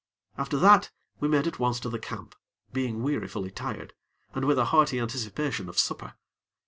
After 0.35 0.57
that, 0.57 0.89
we 1.19 1.27
made 1.27 1.45
at 1.45 1.59
once 1.59 1.79
to 1.81 1.89
the 1.91 1.99
camp, 1.99 2.33
being 2.73 3.03
wearifully 3.03 3.51
tired, 3.51 3.93
and 4.33 4.45
with 4.45 4.57
a 4.57 4.65
hearty 4.73 4.99
anticipation 4.99 5.69
of 5.69 5.77
supper. 5.77 6.15